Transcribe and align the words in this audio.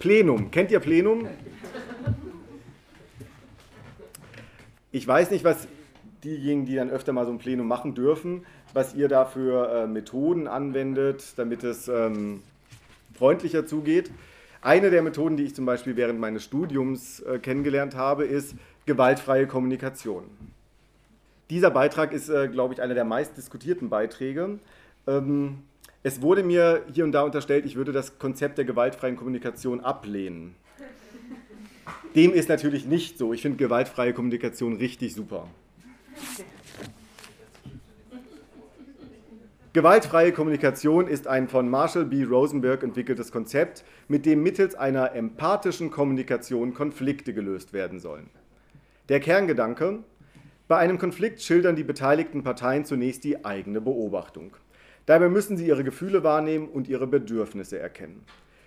Plenum. 0.00 0.50
Kennt 0.50 0.70
ihr 0.70 0.80
Plenum? 0.80 1.28
Ich 4.90 5.06
weiß 5.06 5.30
nicht, 5.30 5.44
was 5.44 5.68
diejenigen, 6.24 6.64
die 6.64 6.74
dann 6.74 6.90
öfter 6.90 7.12
mal 7.12 7.26
so 7.26 7.32
ein 7.32 7.38
Plenum 7.38 7.68
machen 7.68 7.94
dürfen, 7.94 8.46
was 8.72 8.94
ihr 8.94 9.08
da 9.08 9.26
für 9.26 9.70
äh, 9.70 9.86
Methoden 9.86 10.48
anwendet, 10.48 11.34
damit 11.36 11.62
es 11.64 11.86
ähm, 11.88 12.42
freundlicher 13.14 13.66
zugeht. 13.66 14.10
Eine 14.62 14.90
der 14.90 15.02
Methoden, 15.02 15.36
die 15.36 15.44
ich 15.44 15.54
zum 15.54 15.66
Beispiel 15.66 15.96
während 15.96 16.18
meines 16.18 16.44
Studiums 16.44 17.20
äh, 17.20 17.38
kennengelernt 17.38 17.94
habe, 17.94 18.24
ist 18.24 18.54
gewaltfreie 18.86 19.46
Kommunikation. 19.46 20.24
Dieser 21.50 21.70
Beitrag 21.70 22.12
ist, 22.12 22.30
äh, 22.30 22.48
glaube 22.48 22.72
ich, 22.72 22.80
einer 22.80 22.94
der 22.94 23.04
meist 23.04 23.36
diskutierten 23.36 23.90
Beiträge. 23.90 24.60
Ähm, 25.06 25.58
es 26.02 26.22
wurde 26.22 26.42
mir 26.42 26.84
hier 26.92 27.04
und 27.04 27.12
da 27.12 27.22
unterstellt, 27.22 27.66
ich 27.66 27.76
würde 27.76 27.92
das 27.92 28.18
Konzept 28.18 28.58
der 28.58 28.64
gewaltfreien 28.64 29.16
Kommunikation 29.16 29.80
ablehnen. 29.80 30.54
Dem 32.16 32.32
ist 32.32 32.48
natürlich 32.48 32.86
nicht 32.86 33.18
so. 33.18 33.32
Ich 33.32 33.42
finde 33.42 33.58
gewaltfreie 33.58 34.12
Kommunikation 34.12 34.76
richtig 34.76 35.14
super. 35.14 35.46
Gewaltfreie 39.72 40.32
Kommunikation 40.32 41.06
ist 41.06 41.28
ein 41.28 41.46
von 41.46 41.68
Marshall 41.68 42.04
B. 42.04 42.24
Rosenberg 42.24 42.82
entwickeltes 42.82 43.30
Konzept, 43.30 43.84
mit 44.08 44.26
dem 44.26 44.42
mittels 44.42 44.74
einer 44.74 45.14
empathischen 45.14 45.92
Kommunikation 45.92 46.74
Konflikte 46.74 47.32
gelöst 47.32 47.72
werden 47.72 48.00
sollen. 48.00 48.30
Der 49.08 49.20
Kerngedanke, 49.20 50.00
bei 50.66 50.78
einem 50.78 50.98
Konflikt 50.98 51.40
schildern 51.42 51.76
die 51.76 51.84
beteiligten 51.84 52.42
Parteien 52.42 52.84
zunächst 52.84 53.22
die 53.22 53.44
eigene 53.44 53.80
Beobachtung. 53.80 54.56
Dabei 55.06 55.28
müssen 55.28 55.56
sie 55.56 55.66
ihre 55.66 55.84
Gefühle 55.84 56.22
wahrnehmen 56.22 56.68
und 56.68 56.88
ihre 56.88 57.06
Bedürfnisse 57.06 57.78
erkennen. 57.78 58.24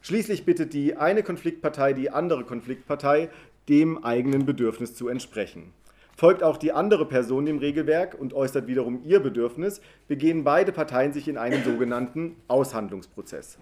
Schließlich 0.00 0.44
bittet 0.44 0.74
die 0.74 0.96
eine 0.96 1.22
Konfliktpartei 1.22 1.92
die 1.92 2.10
andere 2.10 2.44
Konfliktpartei, 2.44 3.30
dem 3.68 4.04
eigenen 4.04 4.44
Bedürfnis 4.44 4.94
zu 4.94 5.08
entsprechen. 5.08 5.72
Folgt 6.16 6.42
auch 6.42 6.58
die 6.58 6.72
andere 6.72 7.06
Person 7.06 7.46
dem 7.46 7.58
Regelwerk 7.58 8.14
und 8.18 8.34
äußert 8.34 8.66
wiederum 8.66 9.02
ihr 9.04 9.20
Bedürfnis, 9.20 9.80
begehen 10.06 10.44
beide 10.44 10.70
Parteien 10.72 11.12
sich 11.12 11.26
in 11.26 11.36
einen 11.36 11.64
sogenannten 11.64 12.36
Aushandlungsprozess. 12.46 13.58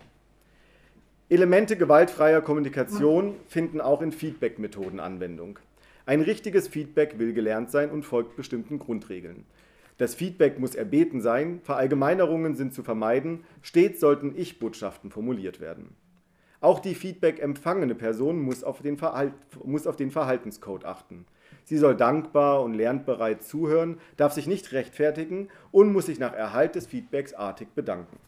Elemente 1.30 1.76
gewaltfreier 1.76 2.42
Kommunikation 2.42 3.36
finden 3.48 3.80
auch 3.80 4.02
in 4.02 4.12
Feedback-Methoden 4.12 5.00
Anwendung. 5.00 5.58
Ein 6.04 6.20
richtiges 6.20 6.68
Feedback 6.68 7.18
will 7.18 7.32
gelernt 7.32 7.70
sein 7.70 7.90
und 7.90 8.04
folgt 8.04 8.36
bestimmten 8.36 8.78
Grundregeln. 8.78 9.46
Das 10.02 10.16
Feedback 10.16 10.58
muss 10.58 10.74
erbeten 10.74 11.20
sein, 11.20 11.60
Verallgemeinerungen 11.62 12.56
sind 12.56 12.74
zu 12.74 12.82
vermeiden, 12.82 13.44
stets 13.60 14.00
sollten 14.00 14.36
Ich-Botschaften 14.36 15.12
formuliert 15.12 15.60
werden. 15.60 15.94
Auch 16.60 16.80
die 16.80 16.96
Feedback 16.96 17.40
empfangene 17.40 17.94
Person 17.94 18.42
muss 18.42 18.64
auf, 18.64 18.82
den 18.82 18.98
muss 19.62 19.86
auf 19.86 19.94
den 19.94 20.10
Verhaltenscode 20.10 20.86
achten. 20.86 21.24
Sie 21.62 21.78
soll 21.78 21.96
dankbar 21.96 22.64
und 22.64 22.74
lernbereit 22.74 23.44
zuhören, 23.44 24.00
darf 24.16 24.32
sich 24.32 24.48
nicht 24.48 24.72
rechtfertigen 24.72 25.46
und 25.70 25.92
muss 25.92 26.06
sich 26.06 26.18
nach 26.18 26.32
Erhalt 26.32 26.74
des 26.74 26.88
Feedbacks 26.88 27.32
artig 27.32 27.68
bedanken. 27.76 28.18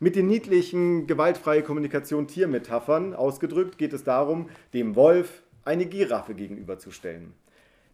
Mit 0.00 0.16
den 0.16 0.26
niedlichen 0.26 1.06
gewaltfreie 1.06 1.62
Kommunikation 1.62 2.26
Tiermetaphern 2.26 3.14
ausgedrückt 3.14 3.78
geht 3.78 3.92
es 3.92 4.02
darum, 4.02 4.48
dem 4.74 4.96
Wolf 4.96 5.44
eine 5.64 5.86
Giraffe 5.86 6.34
gegenüberzustellen. 6.34 7.32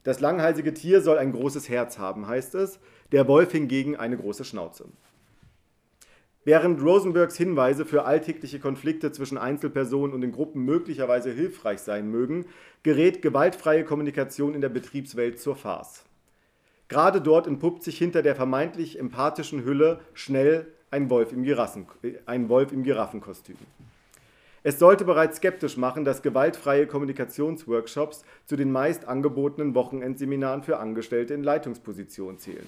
Das 0.04 0.20
langhalsige 0.20 0.74
Tier 0.74 1.00
soll 1.00 1.18
ein 1.18 1.32
großes 1.32 1.68
Herz 1.68 1.98
haben, 1.98 2.28
heißt 2.28 2.54
es, 2.54 2.78
der 3.10 3.26
Wolf 3.26 3.52
hingegen 3.52 3.96
eine 3.96 4.16
große 4.16 4.44
Schnauze. 4.44 4.84
Während 6.44 6.82
Rosenbergs 6.82 7.38
Hinweise 7.38 7.86
für 7.86 8.04
alltägliche 8.04 8.60
Konflikte 8.60 9.12
zwischen 9.12 9.38
Einzelpersonen 9.38 10.14
und 10.14 10.22
in 10.22 10.30
Gruppen 10.30 10.62
möglicherweise 10.62 11.30
hilfreich 11.30 11.80
sein 11.80 12.10
mögen, 12.10 12.44
gerät 12.82 13.22
gewaltfreie 13.22 13.82
Kommunikation 13.82 14.54
in 14.54 14.60
der 14.60 14.68
Betriebswelt 14.68 15.40
zur 15.40 15.56
Farce. 15.56 16.04
Gerade 16.88 17.22
dort 17.22 17.46
entpuppt 17.46 17.82
sich 17.82 17.96
hinter 17.96 18.20
der 18.20 18.36
vermeintlich 18.36 18.98
empathischen 18.98 19.64
Hülle 19.64 20.00
schnell 20.12 20.66
ein 20.90 21.08
Wolf 21.08 21.32
im, 21.32 21.44
Giraffen, 21.44 21.86
ein 22.26 22.50
Wolf 22.50 22.72
im 22.72 22.84
Giraffenkostüm. 22.84 23.56
Es 24.66 24.78
sollte 24.78 25.04
bereits 25.04 25.36
skeptisch 25.36 25.76
machen, 25.76 26.06
dass 26.06 26.22
gewaltfreie 26.22 26.86
Kommunikationsworkshops 26.86 28.24
zu 28.46 28.56
den 28.56 28.72
meist 28.72 29.06
angebotenen 29.06 29.74
Wochenendseminaren 29.74 30.62
für 30.62 30.78
Angestellte 30.78 31.34
in 31.34 31.44
Leitungspositionen 31.44 32.38
zählen. 32.38 32.64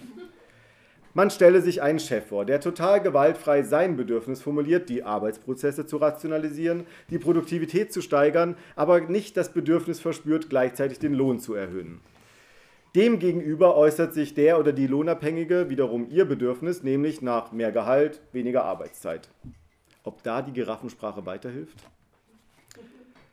Man 1.14 1.30
stelle 1.30 1.62
sich 1.62 1.80
einen 1.80 1.98
Chef 1.98 2.26
vor, 2.26 2.44
der 2.44 2.60
total 2.60 3.00
gewaltfrei 3.00 3.62
sein 3.62 3.96
Bedürfnis 3.96 4.42
formuliert, 4.42 4.90
die 4.90 5.04
Arbeitsprozesse 5.04 5.86
zu 5.86 5.96
rationalisieren, 5.96 6.84
die 7.08 7.18
Produktivität 7.18 7.90
zu 7.90 8.02
steigern, 8.02 8.56
aber 8.74 9.00
nicht 9.00 9.34
das 9.38 9.54
Bedürfnis 9.54 9.98
verspürt, 9.98 10.50
gleichzeitig 10.50 10.98
den 10.98 11.14
Lohn 11.14 11.40
zu 11.40 11.54
erhöhen. 11.54 12.02
Demgegenüber 12.94 13.74
äußert 13.74 14.12
sich 14.12 14.34
der 14.34 14.60
oder 14.60 14.74
die 14.74 14.86
Lohnabhängige 14.86 15.70
wiederum 15.70 16.10
ihr 16.10 16.26
Bedürfnis, 16.26 16.82
nämlich 16.82 17.22
nach 17.22 17.52
mehr 17.52 17.72
Gehalt, 17.72 18.20
weniger 18.32 18.64
Arbeitszeit. 18.66 19.30
Ob 20.06 20.22
da 20.22 20.40
die 20.40 20.52
Giraffensprache 20.52 21.26
weiterhilft? 21.26 21.78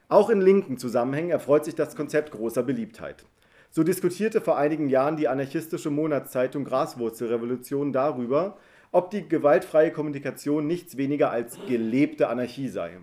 Auch 0.09 0.31
in 0.31 0.41
linken 0.41 0.79
Zusammenhängen 0.79 1.29
erfreut 1.29 1.65
sich 1.65 1.75
das 1.75 1.95
Konzept 1.95 2.31
großer 2.31 2.63
Beliebtheit. 2.63 3.25
So 3.69 3.83
diskutierte 3.83 4.41
vor 4.41 4.57
einigen 4.57 4.89
Jahren 4.89 5.15
die 5.15 5.27
anarchistische 5.27 5.91
Monatszeitung 5.91 6.63
Graswurzelrevolution 6.63 7.93
darüber, 7.93 8.57
ob 8.91 9.11
die 9.11 9.29
gewaltfreie 9.29 9.91
Kommunikation 9.91 10.65
nichts 10.65 10.97
weniger 10.97 11.29
als 11.29 11.59
gelebte 11.67 12.27
Anarchie 12.27 12.69
sei. 12.69 12.97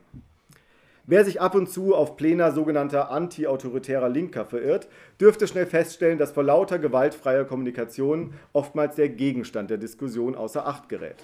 Wer 1.06 1.24
sich 1.24 1.40
ab 1.40 1.54
und 1.54 1.70
zu 1.70 1.94
auf 1.94 2.16
Pläne 2.16 2.50
sogenannter 2.50 3.12
anti-autoritärer 3.12 4.08
Linker 4.08 4.46
verirrt, 4.46 4.88
dürfte 5.20 5.46
schnell 5.46 5.66
feststellen, 5.66 6.18
dass 6.18 6.32
vor 6.32 6.42
lauter 6.42 6.80
gewaltfreier 6.80 7.44
Kommunikation 7.44 8.34
oftmals 8.52 8.96
der 8.96 9.10
Gegenstand 9.10 9.70
der 9.70 9.78
Diskussion 9.78 10.34
außer 10.34 10.66
Acht 10.66 10.88
gerät. 10.88 11.22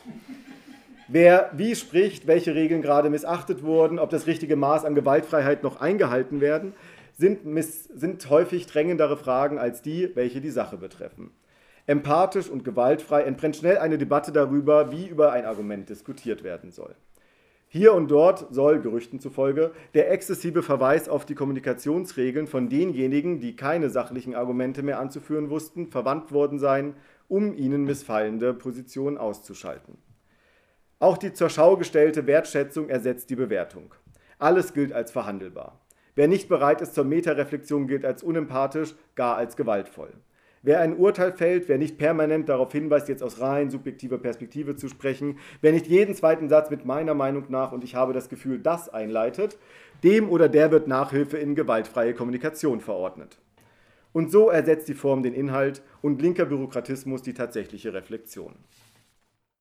Wer 1.09 1.51
wie 1.55 1.77
spricht, 1.77 2.27
welche 2.27 2.57
Regeln 2.57 2.83
gerade 2.83 3.11
missachtet 3.11 3.63
wurden, 3.63 4.01
ob 4.01 4.11
das 4.11 4.27
richtige 4.27 4.57
Maß 4.57 4.85
an 4.85 4.97
Gewaltfreiheit 4.97 5.63
noch 5.63 5.81
eingehalten 5.81 6.41
werden, 6.41 6.73
sind, 7.17 7.41
sind 7.95 8.29
häufig 8.29 8.67
drängendere 8.67 9.17
Fragen 9.17 9.59
als 9.59 9.83
die, 9.83 10.11
welche 10.15 10.41
die 10.41 10.51
Sache 10.51 10.77
betreffen. 10.77 11.31
Empathisch 11.87 12.49
und 12.49 12.65
gewaltfrei 12.65 13.23
entbrennt 13.23 13.57
schnell 13.57 13.79
eine 13.79 13.99
Debatte 13.99 14.33
darüber, 14.33 14.91
wie 14.91 15.07
über 15.07 15.31
ein 15.31 15.45
Argument 15.45 15.89
diskutiert 15.89 16.43
werden 16.43 16.73
soll. 16.73 16.97
Hier 17.69 17.95
und 17.95 18.11
dort 18.11 18.53
soll, 18.53 18.81
Gerüchten 18.81 19.21
zufolge, 19.21 19.71
der 19.95 20.11
exzessive 20.11 20.63
Verweis 20.63 21.09
auf 21.09 21.25
die 21.25 21.35
Kommunikationsregeln 21.37 22.49
von 22.49 22.69
denjenigen, 22.69 23.39
die 23.39 23.55
keine 23.55 23.91
sachlichen 23.91 24.35
Argumente 24.35 24.83
mehr 24.83 24.99
anzuführen 24.99 25.51
wussten, 25.51 25.87
verwandt 25.87 26.33
worden 26.33 26.59
sein, 26.59 26.95
um 27.29 27.55
ihnen 27.55 27.85
missfallende 27.85 28.55
Positionen 28.55 29.19
auszuschalten. 29.19 29.99
Auch 30.99 31.19
die 31.19 31.35
zur 31.35 31.51
Schau 31.51 31.77
gestellte 31.77 32.27
Wertschätzung 32.27 32.89
ersetzt 32.89 33.29
die 33.29 33.37
Bewertung. 33.37 33.95
Alles 34.39 34.73
gilt 34.73 34.95
als 34.95 35.11
verhandelbar. 35.11 35.79
Wer 36.15 36.27
nicht 36.27 36.49
bereit 36.49 36.81
ist 36.81 36.95
zur 36.95 37.05
Metareflexion, 37.05 37.87
gilt 37.87 38.07
als 38.07 38.23
unempathisch, 38.23 38.95
gar 39.15 39.37
als 39.37 39.57
gewaltvoll. 39.57 40.15
Wer 40.63 40.81
ein 40.81 40.97
Urteil 40.97 41.33
fällt, 41.33 41.69
wer 41.69 41.77
nicht 41.77 41.99
permanent 41.99 42.49
darauf 42.49 42.73
hinweist, 42.73 43.11
jetzt 43.11 43.23
aus 43.23 43.41
rein 43.41 43.71
subjektiver 43.71 44.17
Perspektive 44.17 44.75
zu 44.75 44.89
sprechen, 44.89 45.39
wer 45.61 45.73
nicht 45.73 45.87
jeden 45.87 46.15
zweiten 46.15 46.49
Satz 46.49 46.71
mit 46.71 46.87
meiner 46.87 47.13
Meinung 47.13 47.45
nach 47.51 47.73
und 47.73 47.85
ich 47.85 47.95
habe 47.95 48.15
das 48.15 48.31
Gefühl, 48.31 48.59
das 48.59 48.89
einleitet, 48.89 49.59
dem 50.03 50.31
oder 50.31 50.49
der 50.49 50.71
wird 50.71 50.89
Nachhilfe 50.89 51.37
in 51.37 51.55
gewaltfreie 51.55 52.15
Kommunikation 52.15 52.81
verordnet. 52.81 53.39
Und 54.15 54.33
so 54.33 54.49
ersetzt 54.49 54.89
die 54.89 54.95
Form 54.95 55.23
den 55.23 55.35
Inhalt 55.35 55.83
und 56.01 56.23
linker 56.23 56.47
Bürokratismus 56.47 57.21
die 57.21 57.35
tatsächliche 57.35 57.93
Reflexion. 57.93 58.55